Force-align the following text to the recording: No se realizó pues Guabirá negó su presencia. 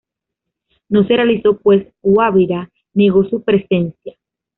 No 0.89 1.03
se 1.05 1.15
realizó 1.15 1.57
pues 1.59 1.85
Guabirá 2.01 2.71
negó 2.95 3.23
su 3.25 3.43
presencia. 3.43 4.15